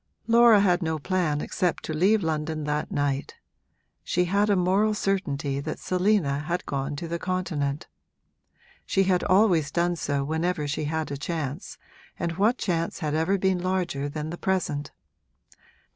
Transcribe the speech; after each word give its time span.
Laura 0.25 0.61
had 0.61 0.81
no 0.81 0.97
plan 0.97 1.41
except 1.41 1.83
to 1.83 1.93
leave 1.93 2.23
London 2.23 2.63
that 2.63 2.91
night; 2.91 3.35
she 4.03 4.25
had 4.25 4.49
a 4.49 4.55
moral 4.55 4.95
certainty 4.95 5.59
that 5.59 5.77
Selina 5.77 6.39
had 6.39 6.65
gone 6.65 6.95
to 6.95 7.07
the 7.07 7.19
Continent. 7.19 7.85
She 8.83 9.03
had 9.03 9.23
always 9.23 9.69
done 9.69 9.95
so 9.95 10.23
whenever 10.23 10.67
she 10.67 10.85
had 10.85 11.11
a 11.11 11.17
chance, 11.17 11.77
and 12.17 12.37
what 12.37 12.57
chance 12.57 12.97
had 12.97 13.13
ever 13.13 13.37
been 13.37 13.61
larger 13.61 14.09
than 14.09 14.31
the 14.31 14.39
present? 14.39 14.89